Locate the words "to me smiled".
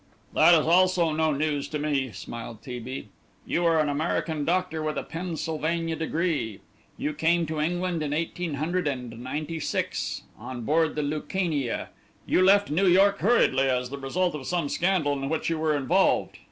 1.67-2.63